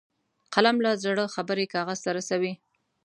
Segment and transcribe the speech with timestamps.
[0.53, 2.53] قلم له زړه خبرې کاغذ ته رسوي